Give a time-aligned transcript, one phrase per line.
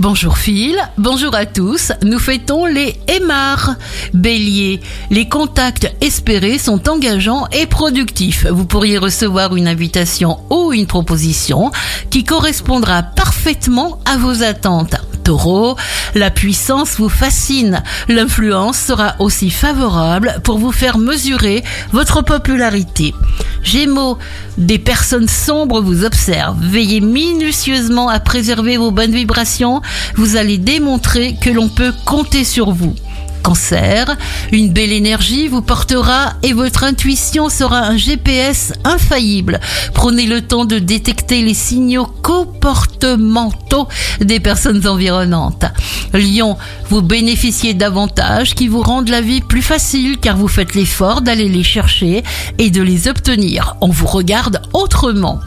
[0.00, 1.92] Bonjour Phil, bonjour à tous.
[2.02, 3.74] Nous fêtons les Aymars.
[4.14, 4.80] Bélier,
[5.10, 8.46] les contacts espérés sont engageants et productifs.
[8.46, 11.70] Vous pourriez recevoir une invitation ou une proposition
[12.08, 14.96] qui correspondra parfaitement à vos attentes.
[15.22, 15.76] Taureau,
[16.14, 17.82] la puissance vous fascine.
[18.08, 21.62] L'influence sera aussi favorable pour vous faire mesurer
[21.92, 23.14] votre popularité.
[23.62, 24.18] Gémeaux,
[24.58, 26.58] des personnes sombres vous observent.
[26.60, 29.82] Veillez minutieusement à préserver vos bonnes vibrations.
[30.16, 32.94] Vous allez démontrer que l'on peut compter sur vous.
[33.42, 34.16] Cancer,
[34.52, 39.60] une belle énergie vous portera et votre intuition sera un GPS infaillible.
[39.94, 43.88] Prenez le temps de détecter les signaux comportementaux
[44.20, 45.64] des personnes environnantes.
[46.12, 46.56] Lion,
[46.88, 51.48] vous bénéficiez d'avantages qui vous rendent la vie plus facile car vous faites l'effort d'aller
[51.48, 52.22] les chercher
[52.58, 53.76] et de les obtenir.
[53.80, 55.40] On vous regarde autrement.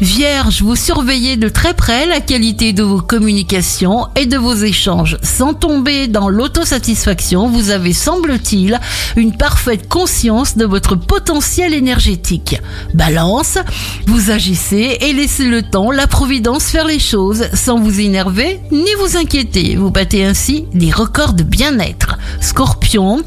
[0.00, 5.16] Vierge, vous surveillez de très près la qualité de vos communications et de vos échanges.
[5.22, 8.78] Sans tomber dans l'autosatisfaction, vous avez, semble-t-il,
[9.16, 12.60] une parfaite conscience de votre potentiel énergétique.
[12.92, 13.56] Balance,
[14.06, 18.92] vous agissez et laissez le temps, la providence faire les choses sans vous énerver ni
[19.00, 19.76] vous inquiéter.
[19.76, 22.18] Vous battez ainsi des records de bien-être.
[22.40, 23.22] Scorpion,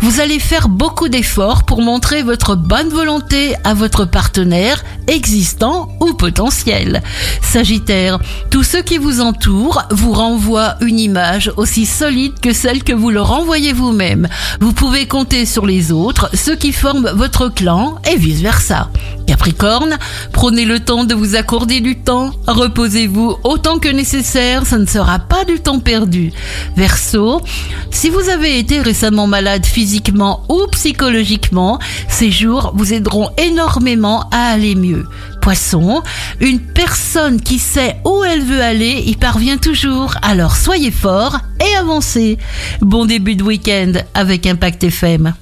[0.00, 6.11] vous allez faire beaucoup d'efforts pour montrer votre bonne volonté à votre partenaire existant ou
[6.14, 7.02] potentiel.
[7.42, 8.18] Sagittaire,
[8.50, 13.10] tous ceux qui vous entourent vous renvoient une image aussi solide que celle que vous
[13.10, 14.28] leur envoyez vous-même.
[14.60, 18.90] Vous pouvez compter sur les autres, ceux qui forment votre clan et vice-versa.
[19.32, 19.96] Capricorne,
[20.30, 25.20] prenez le temps de vous accorder du temps, reposez-vous autant que nécessaire, ça ne sera
[25.20, 26.34] pas du temps perdu.
[26.76, 27.40] Verseau,
[27.90, 31.78] si vous avez été récemment malade physiquement ou psychologiquement,
[32.10, 35.06] ces jours vous aideront énormément à aller mieux.
[35.40, 36.02] Poisson,
[36.40, 41.74] une personne qui sait où elle veut aller y parvient toujours, alors soyez fort et
[41.76, 42.36] avancez.
[42.82, 45.32] Bon début de week-end avec Impact FM.